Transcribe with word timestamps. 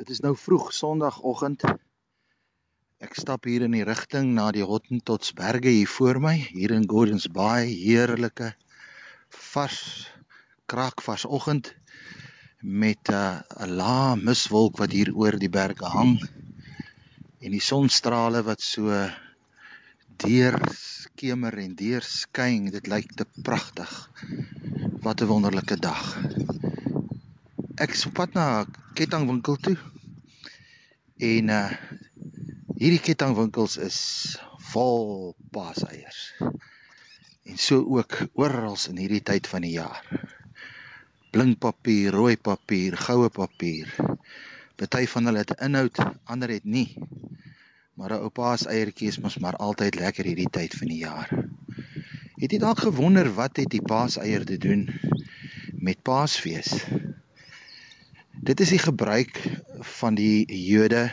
Dit 0.00 0.14
is 0.14 0.22
nou 0.24 0.30
vroeg 0.32 0.70
Sondagoggend. 0.72 1.60
Ek 3.04 3.18
stap 3.20 3.44
hier 3.44 3.66
in 3.66 3.74
die 3.76 3.82
rigting 3.84 4.30
na 4.32 4.46
die 4.56 4.64
Hottentotsberge 4.64 5.74
hier 5.74 5.90
voor 5.92 6.16
my, 6.24 6.32
hier 6.40 6.72
in 6.72 6.86
Gordons 6.88 7.26
Bay, 7.28 7.66
heerlike 7.68 8.48
vars 9.50 9.82
kraakvars 10.72 11.26
oggend 11.28 11.74
met 12.64 13.12
'n 13.12 13.18
uh, 13.18 13.68
lae 13.68 14.16
miswolk 14.22 14.80
wat 14.80 14.96
hier 14.96 15.12
oor 15.12 15.36
die 15.36 15.52
berge 15.52 15.92
hang 15.92 16.16
en 17.44 17.50
die 17.52 17.60
sonstrale 17.60 18.40
wat 18.48 18.64
so 18.64 18.88
deur 20.24 20.56
skemer 20.80 21.60
en 21.60 21.76
deur 21.76 22.00
skyn. 22.00 22.72
Dit 22.72 22.88
lyk 22.88 23.12
te 23.20 23.28
pragtig. 23.44 23.92
Wat 25.04 25.20
'n 25.20 25.28
wonderlike 25.28 25.76
dag. 25.76 26.16
Ek 27.76 27.92
spat 27.94 28.32
na 28.32 28.64
'n 28.64 28.76
kettingwinkel 28.96 29.56
toe. 29.56 29.89
En 31.20 31.52
uh 31.52 31.68
hierdie 32.80 33.00
kettingwinkels 33.04 33.74
is 33.84 33.96
vol 34.72 35.34
paaseiers. 35.52 36.20
En 37.44 37.58
so 37.60 37.84
ook 37.84 38.16
oral 38.40 38.78
in 38.88 39.02
hierdie 39.02 39.20
tyd 39.20 39.50
van 39.50 39.66
die 39.66 39.74
jaar. 39.74 40.00
Blinkpapier, 41.34 42.16
rooi 42.16 42.38
papier, 42.40 42.96
goue 42.96 43.28
papier. 43.28 43.92
Party 44.80 45.04
van 45.12 45.28
hulle 45.28 45.44
het 45.44 45.52
inhoud, 45.60 46.00
ander 46.24 46.56
het 46.56 46.64
nie. 46.64 46.96
Maar 48.00 48.16
'n 48.16 48.24
ou 48.24 48.32
paaseiertjie 48.32 49.12
is 49.12 49.20
mos 49.20 49.36
maar 49.44 49.60
altyd 49.60 50.00
lekker 50.00 50.24
hierdie 50.24 50.48
tyd 50.50 50.72
van 50.72 50.88
die 50.88 51.02
jaar. 51.04 51.28
Het 52.40 52.52
jy 52.52 52.58
dalk 52.64 52.80
gewonder 52.80 53.28
wat 53.36 53.60
het 53.60 53.68
die 53.68 53.84
paaseier 53.84 54.44
te 54.48 54.56
doen 54.56 54.88
met 55.76 56.02
Paasfees? 56.02 56.86
Dit 58.40 58.60
is 58.60 58.72
die 58.72 58.80
gebruik 58.80 59.36
van 59.84 60.14
die 60.14 60.48
Jode 60.48 61.10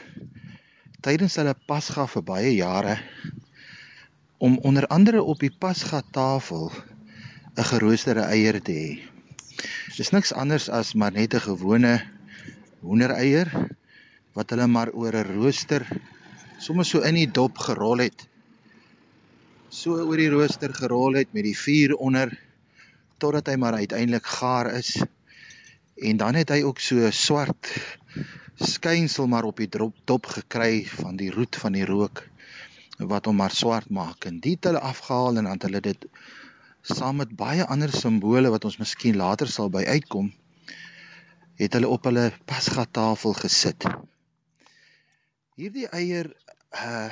tydens 1.06 1.36
hulle 1.38 1.54
Pasga 1.70 2.08
vir 2.10 2.24
baie 2.26 2.52
jare 2.56 2.96
om 4.42 4.58
onder 4.66 4.88
andere 4.94 5.22
op 5.22 5.40
die 5.42 5.52
Pasga 5.54 6.02
tafel 6.14 6.72
'n 7.58 7.68
geroosterde 7.72 8.26
eier 8.26 8.58
te 8.62 8.74
hê. 8.74 8.90
Dis 9.98 10.12
niks 10.12 10.34
anders 10.34 10.70
as 10.70 10.94
maar 10.94 11.12
net 11.12 11.34
'n 11.34 11.46
gewone 11.50 12.02
hoendereier 12.82 13.50
wat 14.34 14.50
hulle 14.50 14.68
maar 14.68 14.90
oor 14.94 15.14
'n 15.14 15.34
rooster 15.38 15.86
sommer 16.60 16.86
so 16.86 17.02
in 17.02 17.16
die 17.16 17.32
dop 17.32 17.58
gerol 17.58 18.02
het. 18.02 18.28
So 19.70 20.02
oor 20.02 20.18
die 20.18 20.30
rooster 20.30 20.74
gerol 20.74 21.14
het 21.14 21.34
met 21.34 21.44
die 21.44 21.58
vuur 21.58 21.96
onder 21.96 22.34
totdat 23.18 23.48
hy 23.48 23.56
maar 23.56 23.74
uiteindelik 23.74 24.26
gaar 24.26 24.74
is 24.74 24.98
en 25.98 26.18
dan 26.18 26.36
het 26.36 26.50
hy 26.50 26.62
ook 26.64 26.80
so 26.80 27.10
swart 27.12 27.70
skynsel 28.58 29.28
maar 29.28 29.46
op 29.46 29.58
die 29.62 29.70
drop 29.70 29.96
top 30.06 30.26
gekry 30.26 30.86
van 30.86 31.18
die 31.18 31.30
roet 31.32 31.56
van 31.62 31.78
die 31.78 31.86
rook 31.86 32.24
wat 32.98 33.30
hom 33.30 33.38
maar 33.38 33.54
swart 33.54 33.90
maak 33.94 34.26
en 34.26 34.40
dit 34.42 34.64
hulle 34.66 34.82
afgehaal 34.82 35.38
en 35.38 35.50
dan 35.50 35.62
hulle 35.68 35.82
dit 35.82 36.08
saam 36.82 37.22
met 37.22 37.36
baie 37.38 37.66
ander 37.66 37.92
simbole 37.94 38.50
wat 38.50 38.66
ons 38.66 38.80
miskien 38.82 39.18
later 39.20 39.50
sal 39.52 39.70
by 39.70 39.84
uitkom 39.86 40.32
het 41.58 41.74
hulle 41.74 41.90
op 41.90 42.06
hulle 42.06 42.30
pasga 42.46 42.86
tafel 42.86 43.34
gesit. 43.38 43.86
Hierdie 45.58 45.90
eier 45.90 46.32
uh 46.78 47.10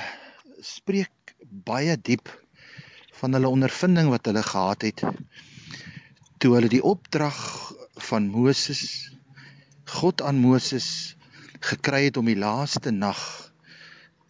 spreek 0.66 1.34
baie 1.68 1.98
diep 2.00 2.30
van 3.20 3.36
hulle 3.36 3.50
ondervinding 3.52 4.08
wat 4.10 4.26
hulle 4.30 4.42
gehad 4.46 4.86
het 4.88 5.02
toe 6.40 6.54
hulle 6.56 6.70
die 6.72 6.84
opdrag 6.84 7.38
van 8.08 8.30
Moses 8.32 9.12
God 10.00 10.24
aan 10.26 10.40
Moses 10.42 11.15
gekry 11.66 12.04
het 12.08 12.18
om 12.18 12.28
die 12.30 12.38
laaste 12.38 12.92
nag 12.94 13.20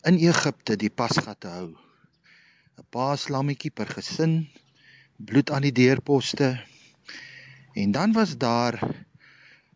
in 0.08 0.20
Egipte 0.22 0.78
die 0.80 0.92
Pasga 0.94 1.34
te 1.34 1.52
hou. 1.52 1.70
'n 2.80 2.86
Paaslammetjie 2.96 3.72
per 3.72 3.90
gesin, 3.98 4.48
bloed 5.18 5.52
aan 5.52 5.66
die 5.68 5.76
deurposte. 5.76 6.50
En 7.74 7.92
dan 7.92 8.14
was 8.14 8.38
daar 8.38 8.80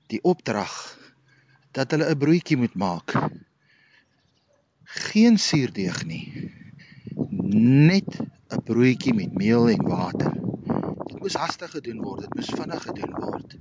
die 0.08 0.22
opdrag 0.24 0.74
dat 1.72 1.92
hulle 1.92 2.09
'n 2.09 2.18
broodjie 2.18 2.58
moet 2.58 2.75
maak. 2.75 3.16
Geen 4.84 5.38
suurdeeg 5.38 6.06
nie. 6.06 6.52
Net 7.91 8.12
'n 8.20 8.64
broodjie 8.64 9.14
met 9.14 9.34
meel 9.34 9.70
en 9.70 9.84
water. 9.88 10.31
Dit 11.08 11.20
moes 11.20 11.36
hastig 11.36 11.72
gedoen 11.72 12.02
word, 12.02 12.22
dit 12.22 12.34
moes 12.36 12.56
vinnig 12.59 12.84
gedoen 12.84 13.14
word. 13.20 13.58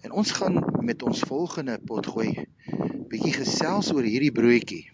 En 0.00 0.12
ons 0.12 0.30
gaan 0.30 0.64
met 0.80 1.02
ons 1.02 1.20
volgende 1.28 1.78
potgooi 1.84 2.46
bietjie 3.10 3.34
gesels 3.36 3.92
oor 3.92 4.06
hierdie 4.06 4.32
broodjie. 4.32 4.84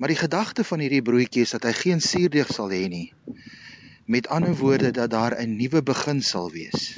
Maar 0.00 0.12
die 0.12 0.20
gedagte 0.20 0.64
van 0.64 0.80
hierdie 0.80 1.04
broodjie 1.04 1.44
is 1.44 1.52
dat 1.56 1.66
hy 1.68 1.72
geen 1.76 2.00
suurdeeg 2.00 2.48
sal 2.52 2.72
hê 2.72 2.86
nie. 2.88 3.12
Met 4.10 4.28
ander 4.32 4.56
woorde 4.56 4.90
dat 4.96 5.10
daar 5.12 5.36
'n 5.38 5.56
nuwe 5.56 5.82
begin 5.82 6.22
sal 6.22 6.50
wees. 6.50 6.96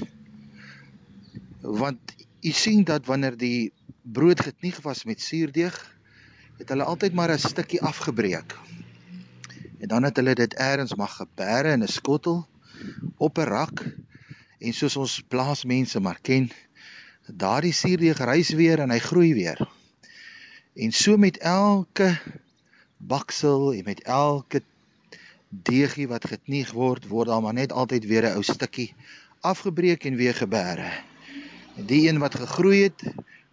Want 1.61 2.15
u 2.43 2.51
sien 2.51 2.85
dat 2.85 3.07
wanneer 3.07 3.37
die 3.37 3.73
brood 4.03 4.41
getnieg 4.41 4.81
was 4.81 5.05
met 5.05 5.21
suurdeeg, 5.21 5.75
het 6.59 6.69
hulle 6.69 6.85
altyd 6.85 7.13
maar 7.13 7.31
'n 7.31 7.39
stukkie 7.39 7.83
afgebreek. 7.83 8.57
En 9.79 9.89
dan 9.89 10.03
het 10.03 10.17
hulle 10.17 10.35
dit 10.35 10.59
eers 10.59 10.95
mag 10.95 11.17
geberre 11.17 11.73
in 11.73 11.83
'n 11.83 11.89
skottel 11.89 12.47
op 13.17 13.39
'n 13.39 13.51
rak 13.51 13.85
en 14.59 14.73
soos 14.73 14.97
ons 14.97 15.23
plaasmense 15.29 16.01
maar 16.01 16.21
ken, 16.23 16.51
daardie 17.27 17.73
suurdeeg 17.73 18.19
rys 18.19 18.51
weer 18.59 18.83
en 18.83 18.91
hy 18.91 18.99
groei 18.99 19.33
weer. 19.35 19.61
En 20.75 20.93
so 20.93 21.17
met 21.17 21.39
elke 21.39 22.19
baksel 22.97 23.73
en 23.75 23.85
met 23.85 24.03
elke 24.03 24.63
deegie 25.49 26.09
wat 26.09 26.27
getnieg 26.27 26.73
word, 26.73 27.07
word 27.09 27.29
daar 27.29 27.43
maar 27.43 27.55
net 27.55 27.73
altyd 27.73 28.07
weer 28.07 28.25
'n 28.27 28.37
ou 28.37 28.43
stukkie 28.43 28.95
afgebreek 29.41 30.05
en 30.05 30.17
weer 30.17 30.35
geberre. 30.35 30.91
Die 31.77 32.09
een 32.09 32.19
wat 32.19 32.35
gegroei 32.35 32.83
het, 32.83 33.03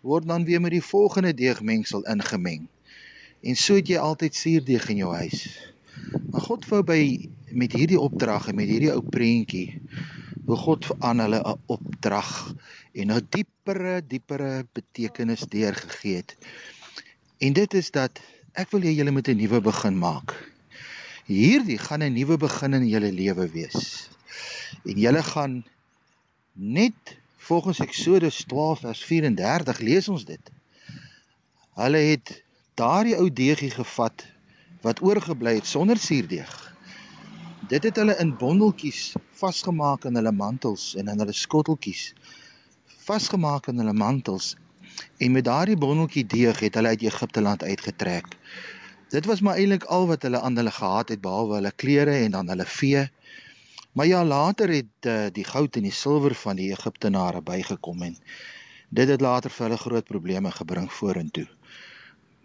word 0.01 0.27
dan 0.27 0.45
weer 0.45 0.61
met 0.61 0.71
die 0.71 0.83
volgende 0.83 1.33
deegmengsel 1.33 2.05
ingemeng. 2.05 2.67
En 3.41 3.55
so 3.55 3.75
het 3.75 3.87
jy 3.87 3.97
altyd 3.97 4.35
suurdeeg 4.35 4.89
in 4.89 4.95
jou 4.95 5.15
huis. 5.15 5.59
Maar 6.31 6.41
God 6.41 6.67
wou 6.67 6.83
by 6.83 7.29
met 7.51 7.73
hierdie 7.73 7.99
opdrag 7.99 8.47
en 8.47 8.55
met 8.55 8.67
hierdie 8.67 8.91
ou 8.93 9.01
prentjie 9.01 9.81
hoe 10.49 10.57
God 10.57 10.85
aan 11.05 11.21
hulle 11.21 11.39
'n 11.45 11.59
opdrag 11.75 12.29
en 12.99 13.11
'n 13.13 13.27
diepere 13.35 14.01
diepere 14.01 14.65
betekenis 14.73 15.45
deurgegee 15.53 16.15
het. 16.15 16.37
En 17.37 17.53
dit 17.53 17.73
is 17.73 17.91
dat 17.91 18.19
ek 18.53 18.71
wil 18.71 18.81
hê 18.81 18.91
julle 18.97 19.11
moet 19.11 19.29
'n 19.29 19.37
nuwe 19.37 19.61
begin 19.61 19.97
maak. 19.97 20.33
Hierdie 21.25 21.77
gaan 21.77 22.01
'n 22.03 22.13
nuwe 22.13 22.37
begin 22.37 22.73
in 22.73 22.87
julle 22.87 23.11
lewe 23.11 23.45
wees. 23.49 24.09
En 24.85 24.97
julle 24.97 25.23
gaan 25.23 25.65
net 26.53 27.17
volgens 27.37 27.79
Eksodus 27.79 28.43
12 28.47 28.79
vers 28.79 29.03
34 29.03 29.79
lees 29.79 30.07
ons 30.09 30.25
dit. 30.25 30.51
Hulle 31.73 31.97
het 31.97 32.43
daardie 32.73 33.17
ou 33.17 33.29
deegie 33.33 33.71
gevat 33.71 34.25
wat 34.81 35.01
oorgebly 35.01 35.53
het 35.55 35.65
sonder 35.65 35.97
suurdeeg 35.97 36.68
Dit 37.69 37.83
het 37.85 37.99
hulle 38.01 38.15
in 38.17 38.31
bondeltjies 38.33 39.11
vasgemaak 39.37 40.07
in 40.09 40.15
hulle 40.17 40.31
mantels 40.33 40.95
en 40.97 41.11
in 41.11 41.19
hulle 41.21 41.35
skotteltjies. 41.37 42.15
Vasgemaak 43.05 43.69
in 43.69 43.77
hulle 43.77 43.93
mantels. 43.93 44.55
En 45.21 45.35
met 45.35 45.45
daardie 45.45 45.77
bondeltjie 45.77 46.23
deeg 46.25 46.63
het 46.65 46.79
hulle 46.79 46.95
uit 46.95 47.05
Egipte 47.05 47.43
land 47.45 47.63
uitgetrek. 47.63 48.33
Dit 49.13 49.29
was 49.29 49.45
maar 49.45 49.61
eintlik 49.61 49.85
al 49.85 50.09
wat 50.09 50.25
hulle 50.25 50.41
aan 50.41 50.57
hulle 50.57 50.73
gehad 50.79 51.13
het 51.13 51.21
behalwe 51.21 51.59
hulle 51.59 51.75
klere 51.75 52.17
en 52.23 52.39
dan 52.39 52.49
hulle 52.49 52.65
vee. 52.65 53.05
Maar 53.93 54.09
ja, 54.15 54.25
later 54.25 54.73
het 54.73 55.05
uh, 55.05 55.29
die 55.37 55.45
goud 55.45 55.77
en 55.77 55.85
die 55.85 55.93
silwer 55.93 56.33
van 56.41 56.57
die 56.57 56.71
Egiptenare 56.73 57.45
bygekom 57.45 58.01
en 58.01 58.17
dit 58.89 59.09
het 59.13 59.21
later 59.21 59.53
vir 59.53 59.67
hulle 59.67 59.83
groot 59.85 60.09
probleme 60.09 60.57
gebring 60.57 60.89
vorentoe. 60.89 61.45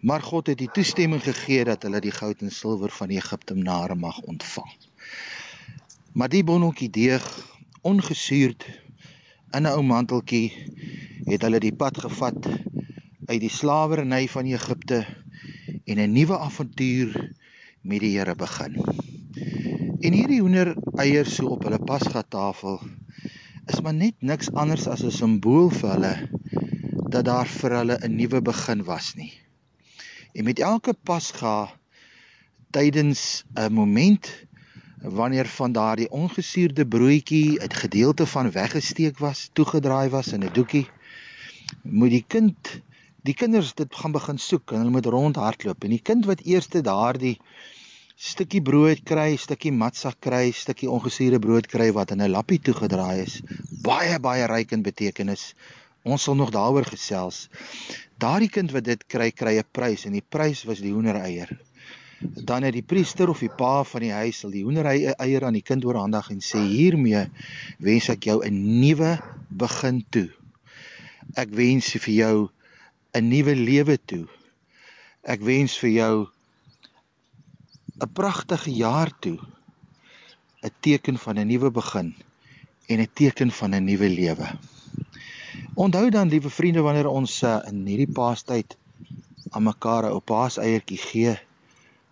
Maar 0.05 0.21
God 0.21 0.53
het 0.53 0.61
die 0.61 0.69
toestemming 0.69 1.23
gegee 1.25 1.65
dat 1.65 1.81
hulle 1.89 1.99
die 1.99 2.13
goud 2.13 2.45
en 2.45 2.53
silwer 2.53 2.93
van 2.93 3.09
die 3.09 3.17
Egiptenare 3.17 3.97
mag 3.97 4.21
ontvang. 4.21 4.69
Maar 6.13 6.29
die 6.29 6.43
bonneltjie 6.43 6.89
deeg 6.89 7.25
ongesuurd 7.81 8.65
in 9.51 9.63
'n 9.67 9.71
ou 9.71 9.83
manteltjie 9.83 10.51
het 11.25 11.41
hulle 11.41 11.59
die 11.59 11.75
pad 11.75 11.97
gevat 11.97 12.47
uit 13.25 13.41
die 13.41 13.49
slawerny 13.49 14.27
van 14.27 14.45
Egipte 14.45 15.05
en 15.85 15.99
'n 15.99 16.11
nuwe 16.11 16.37
avontuur 16.37 17.11
met 17.81 17.99
die 17.99 18.17
Here 18.17 18.35
begin. 18.35 18.75
En 20.01 20.13
hierdie 20.13 20.41
hoender 20.41 20.75
eiers 21.01 21.35
so 21.35 21.55
op 21.55 21.63
hulle 21.63 21.79
pasga 21.79 22.21
tafel 22.21 22.79
is 23.65 23.81
maar 23.81 23.93
net 23.93 24.15
niks 24.19 24.51
anders 24.53 24.87
as 24.87 25.03
'n 25.03 25.11
simbool 25.11 25.69
vir 25.69 25.89
hulle 25.89 26.15
dat 27.13 27.25
daar 27.25 27.47
vir 27.47 27.77
hulle 27.79 27.97
'n 28.01 28.15
nuwe 28.15 28.41
begin 28.41 28.83
was 28.83 29.13
nie. 29.15 29.33
En 30.33 30.43
met 30.43 30.59
elke 30.59 30.93
pasga 30.93 31.71
tydens 32.71 33.43
'n 33.55 33.73
moment 33.73 34.29
wanneer 35.09 35.45
van 35.45 35.71
daardie 35.71 36.09
ongesuurde 36.09 36.87
broodjie 36.87 37.59
'n 37.61 37.73
gedeelte 37.73 38.25
van 38.25 38.51
weggesteek 38.51 39.17
was, 39.17 39.49
toegedraai 39.53 40.09
was 40.09 40.27
in 40.33 40.43
'n 40.43 40.53
doekie, 40.53 40.87
moet 41.81 42.09
die 42.09 42.25
kind 42.27 42.81
die 43.23 43.33
kinders 43.33 43.73
dit 43.73 43.95
gaan 43.95 44.11
begin 44.11 44.37
soek 44.37 44.71
en 44.71 44.77
hulle 44.77 44.89
moet 44.89 45.05
rondhardloop 45.05 45.83
en 45.83 45.89
die 45.89 46.01
kind 46.01 46.25
wat 46.25 46.41
eerste 46.45 46.81
daardie 46.81 47.39
stukkie 48.15 48.61
brood 48.61 49.01
kry, 49.03 49.35
stukkie 49.35 49.71
matsa 49.71 50.11
kry, 50.19 50.51
stukkie 50.51 50.89
ongesuurde 50.89 51.39
brood 51.39 51.67
kry 51.67 51.91
wat 51.91 52.11
in 52.11 52.21
'n 52.21 52.31
lappie 52.31 52.59
toegedraai 52.59 53.21
is, 53.21 53.41
baie 53.83 54.19
baie 54.19 54.45
ryk 54.47 54.71
in 54.71 54.81
betekenis. 54.81 55.53
Ons 56.03 56.23
sal 56.23 56.35
nog 56.35 56.51
daaroor 56.51 56.85
gesels. 56.85 57.49
Daardie 58.17 58.49
kind 58.49 58.71
wat 58.71 58.83
dit 58.83 59.07
kry, 59.07 59.31
kry 59.31 59.57
'n 59.57 59.69
prys 59.71 60.05
en 60.05 60.13
die 60.13 60.25
prys 60.29 60.63
was 60.63 60.79
die 60.79 60.93
hoendereier. 60.93 61.49
Dan 62.33 62.63
het 62.63 62.73
die 62.73 62.85
priester 62.85 63.29
of 63.29 63.39
die 63.39 63.51
pa 63.51 63.83
van 63.83 64.01
die 64.01 64.13
huis 64.13 64.39
sal 64.41 64.53
die 64.53 64.63
hoendereier 64.65 65.45
aan 65.45 65.57
die 65.57 65.65
kind 65.65 65.85
oorhandig 65.85 66.29
en 66.33 66.41
sê 66.41 66.61
hiermee 66.61 67.25
wens 67.79 68.09
ek 68.09 68.27
jou 68.29 68.41
'n 68.43 68.79
nuwe 68.81 69.19
begin 69.49 70.05
toe. 70.09 70.29
Ek 71.35 71.49
wens 71.49 71.91
vir 71.91 72.13
jou 72.13 72.49
'n 73.13 73.29
nuwe 73.29 73.55
lewe 73.55 73.97
toe. 73.97 74.27
Ek 75.23 75.41
wens 75.41 75.77
vir 75.77 75.89
jou 75.89 76.27
'n 78.01 78.13
pragtige 78.13 78.71
jaar 78.71 79.11
toe. 79.19 79.39
'n 80.63 80.71
Teken 80.81 81.17
van 81.17 81.37
'n 81.39 81.47
nuwe 81.47 81.71
begin 81.71 82.15
en 82.87 82.99
'n 82.99 83.09
teken 83.13 83.51
van 83.51 83.73
'n 83.73 83.83
nuwe 83.83 84.09
lewe. 84.09 84.47
Onthou 85.73 86.09
dan, 86.09 86.29
liewe 86.29 86.49
vriende, 86.49 86.81
wanneer 86.81 87.07
ons 87.07 87.43
uh, 87.43 87.59
in 87.67 87.85
hierdie 87.85 88.11
Paastyd 88.11 88.77
aan 89.49 89.63
mekaar 89.63 90.05
'n 90.05 90.15
ou 90.15 90.19
Paaseiertjie 90.19 90.97
gee, 90.97 91.33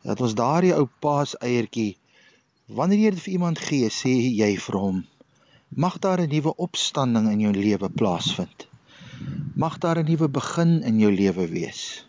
dat 0.03 0.21
ons 0.21 0.35
daardie 0.35 0.73
ou 0.75 0.87
Paaseiertjie 1.03 1.97
wanneer 2.67 2.99
jy 2.99 3.11
dit 3.15 3.23
vir 3.25 3.33
iemand 3.33 3.59
gee, 3.59 3.89
sê 3.91 4.11
jy 4.11 4.51
vir 4.65 4.79
hom: 4.79 5.03
Mag 5.75 5.99
daar 5.99 6.21
'n 6.21 6.29
nuwe 6.29 6.55
opstanding 6.67 7.31
in 7.31 7.39
jou 7.39 7.53
lewe 7.53 7.89
plaasvind. 7.89 8.67
Mag 9.55 9.77
daar 9.77 9.99
'n 9.99 10.09
nuwe 10.09 10.27
begin 10.27 10.81
in 10.83 10.99
jou 10.99 11.11
lewe 11.11 11.47
wees. 11.47 12.05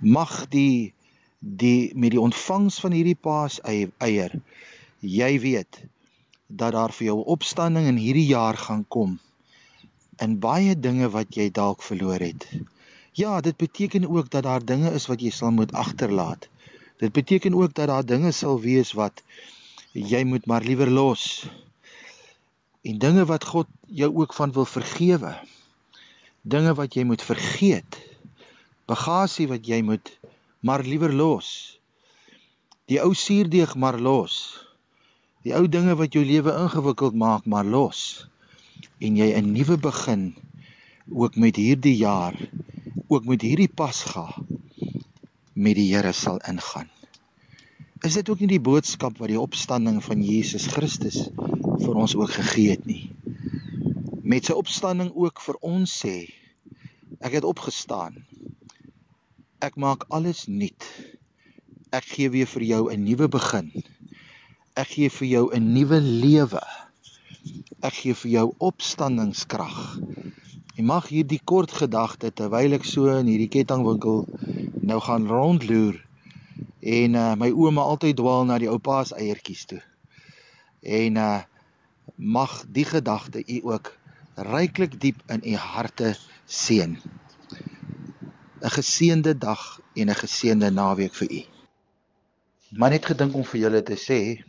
Mag 0.00 0.48
die 0.48 0.92
die 1.40 1.92
met 1.94 2.10
die 2.10 2.20
ontvangs 2.20 2.80
van 2.80 2.92
hierdie 2.92 3.16
paas 3.16 3.60
eier 3.64 4.32
jy 5.00 5.40
weet 5.40 5.80
dat 6.46 6.72
daar 6.72 6.92
vir 6.92 7.06
jou 7.06 7.24
opstanding 7.24 7.86
in 7.86 7.96
hierdie 7.96 8.26
jaar 8.26 8.56
gaan 8.56 8.84
kom 8.88 9.18
in 10.20 10.38
baie 10.38 10.74
dinge 10.76 11.08
wat 11.08 11.36
jy 11.36 11.48
dalk 11.50 11.82
verloor 11.82 12.20
het. 12.20 12.44
Ja, 13.16 13.40
dit 13.40 13.56
beteken 13.56 14.08
ook 14.08 14.30
dat 14.30 14.42
daar 14.42 14.64
dinge 14.64 14.90
is 14.92 15.06
wat 15.06 15.20
jy 15.20 15.30
sal 15.30 15.50
moet 15.50 15.72
agterlaat. 15.72 16.48
Dit 17.00 17.12
beteken 17.12 17.54
ook 17.54 17.74
dat 17.74 17.86
daar 17.88 18.04
dinge 18.04 18.30
sal 18.32 18.58
wees 18.60 18.92
wat 18.92 19.22
jy 19.92 20.20
moet 20.28 20.46
maar 20.46 20.62
liewer 20.62 20.90
los. 20.90 21.48
En 22.84 22.98
dinge 23.00 23.24
wat 23.24 23.44
God 23.44 23.68
jou 23.86 24.10
ook 24.20 24.34
van 24.36 24.52
wil 24.52 24.68
vergewe. 24.68 25.32
Dinge 26.42 26.74
wat 26.76 26.94
jy 26.94 27.06
moet 27.08 27.24
vergeet. 27.24 27.96
Bagasie 28.84 29.48
wat 29.48 29.64
jy 29.66 29.80
moet 29.80 30.12
maar 30.60 30.84
liewer 30.84 31.12
los. 31.12 31.80
Die 32.84 33.00
ou 33.00 33.14
suurdeeg 33.16 33.72
maar 33.80 33.96
los. 33.96 34.36
Die 35.40 35.56
ou 35.56 35.64
dinge 35.72 35.96
wat 35.96 36.12
jou 36.12 36.24
lewe 36.24 36.52
ingewikkeld 36.66 37.16
maak 37.16 37.48
maar 37.48 37.64
los. 37.64 38.28
En 39.00 39.16
jy 39.16 39.32
'n 39.40 39.52
nuwe 39.56 39.80
begin 39.80 40.34
ook 41.08 41.36
met 41.36 41.56
hierdie 41.56 41.96
jaar, 41.96 42.36
ook 43.08 43.24
met 43.24 43.40
hierdie 43.40 43.72
Pasga 43.72 44.28
met 45.60 45.76
die 45.76 45.90
Here 45.92 46.14
sal 46.16 46.40
ingaan. 46.48 46.88
Is 48.06 48.16
dit 48.16 48.32
ook 48.32 48.40
nie 48.40 48.48
die 48.54 48.64
boodskap 48.64 49.20
wat 49.20 49.28
die 49.28 49.40
opstanding 49.40 50.00
van 50.04 50.24
Jesus 50.24 50.70
Christus 50.72 51.26
vir 51.84 52.00
ons 52.00 52.16
ook 52.16 52.32
gegee 52.32 52.72
het 52.72 52.88
nie? 52.88 53.12
Met 54.24 54.48
sy 54.48 54.56
opstanding 54.56 55.12
ook 55.12 55.44
vir 55.44 55.60
ons 55.60 56.00
sê, 56.00 56.16
ek 57.20 57.36
het 57.40 57.44
opgestaan 57.44 58.16
Ek 59.60 59.74
maak 59.76 60.06
alles 60.08 60.46
nuut. 60.48 60.84
Ek 61.92 62.06
gee 62.08 62.30
weer 62.32 62.48
vir 62.48 62.62
jou 62.64 62.82
'n 62.88 63.02
nuwe 63.04 63.26
begin. 63.28 63.66
Ek 64.72 64.88
gee 64.96 65.10
vir 65.12 65.28
jou 65.28 65.42
'n 65.52 65.74
nuwe 65.74 66.00
lewe. 66.00 66.62
Ek 67.82 67.92
gee 67.92 68.14
vir 68.14 68.30
jou 68.30 68.46
opstandingskrag. 68.58 70.00
Jy 70.76 70.84
mag 70.84 71.10
hierdie 71.12 71.40
kort 71.44 71.72
gedagte 71.76 72.30
terwyl 72.32 72.72
ek 72.72 72.88
so 72.88 73.04
in 73.18 73.28
hierdie 73.28 73.52
kettingwinkel 73.52 74.24
nou 74.80 75.00
gaan 75.00 75.26
rondloer 75.28 75.98
en 76.80 77.14
uh, 77.14 77.34
my 77.36 77.50
ouma 77.52 77.84
altyd 77.92 78.16
dwaal 78.16 78.44
na 78.48 78.58
die 78.58 78.70
ou 78.70 78.78
paas 78.78 79.12
eiertjies 79.12 79.64
toe. 79.68 79.82
En 80.82 81.16
uh 81.16 81.40
mag 82.20 82.64
die 82.68 82.84
gedagte 82.84 83.40
u 83.46 83.60
ook 83.62 83.92
ryklik 84.34 85.00
diep 85.00 85.22
in 85.32 85.40
u 85.44 85.54
harte 85.56 86.16
seën. 86.44 86.98
'n 88.60 88.72
geseënde 88.76 89.38
dag 89.38 89.80
en 89.94 90.10
'n 90.10 90.20
geseënde 90.22 90.70
naweek 90.70 91.14
vir 91.14 91.30
u. 91.32 91.42
Maar 92.70 92.90
net 92.90 93.06
gedink 93.06 93.34
om 93.34 93.44
vir 93.44 93.60
julle 93.60 93.82
te 93.82 93.96
sê, 93.96 94.44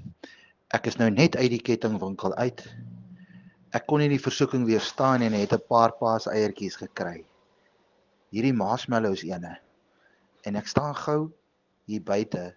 ek 0.68 0.88
is 0.88 0.98
nou 0.98 1.10
net 1.10 1.36
uit 1.36 1.52
die 1.52 1.62
kettingwinkel 1.62 2.36
uit. 2.36 2.68
Ek 3.72 3.86
kon 3.88 4.00
nie 4.00 4.10
die 4.10 4.26
versoeking 4.28 4.66
weerstaan 4.66 5.22
en 5.22 5.34
het 5.34 5.54
'n 5.54 5.68
paar 5.68 5.92
paas 5.92 6.28
eiertjies 6.28 6.76
gekry. 6.76 7.24
Hierdie 8.32 8.54
marshmallows 8.54 9.24
ene. 9.24 9.60
En 10.44 10.56
ek 10.56 10.68
staan 10.68 10.96
gou 10.96 11.32
hier 11.86 12.04
buite 12.04 12.56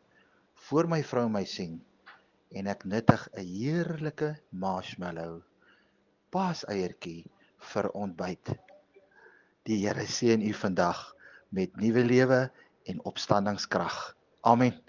voor 0.68 0.88
my 0.88 1.02
vrou 1.04 1.26
my 1.28 1.44
sien 1.44 1.80
en 2.54 2.66
ek 2.70 2.84
nuttig 2.84 3.28
'n 3.34 3.44
heerlike 3.44 4.30
marshmallow 4.50 5.42
paas 6.34 6.64
eiertjie 6.66 7.24
vir 7.72 7.90
ontbyt. 7.94 8.54
Die 9.64 9.78
Here 9.86 10.06
seën 10.06 10.42
u 10.42 10.52
vandag 10.52 11.14
met 11.48 11.76
nuwe 11.76 12.04
lewe 12.04 12.40
en 12.84 13.04
opstandingskrag. 13.04 14.16
Amen. 14.42 14.83